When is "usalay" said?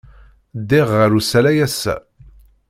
1.19-1.57